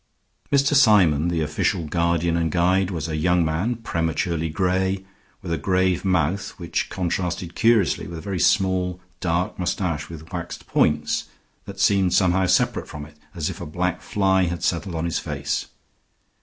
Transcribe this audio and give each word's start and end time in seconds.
Mr. 0.51 0.73
Symon, 0.75 1.27
the 1.29 1.41
official 1.43 1.85
guardian 1.85 2.35
and 2.35 2.51
guide, 2.51 2.89
was 2.89 3.07
a 3.07 3.15
young 3.17 3.45
man, 3.45 3.75
prematurely 3.75 4.49
gray, 4.49 5.05
with 5.43 5.51
a 5.53 5.59
grave 5.59 6.03
mouth 6.03 6.57
which 6.57 6.89
contrasted 6.89 7.53
curiously 7.53 8.07
with 8.07 8.17
a 8.17 8.21
very 8.23 8.39
small, 8.39 8.99
dark 9.19 9.59
mustache 9.59 10.09
with 10.09 10.33
waxed 10.33 10.65
points, 10.65 11.25
that 11.65 11.79
seemed 11.79 12.15
somehow, 12.15 12.47
separate 12.47 12.87
from 12.87 13.05
it, 13.05 13.15
as 13.35 13.47
if 13.51 13.61
a 13.61 13.65
black 13.67 14.01
fly 14.01 14.45
had 14.45 14.63
settled 14.63 14.95
on 14.95 15.05
his 15.05 15.19
face. 15.19 15.67